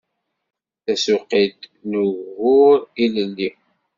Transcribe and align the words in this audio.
Tasuqilt 0.83 1.61
n 1.89 1.91
ugbur 2.03 2.79
ilelli 3.03 3.49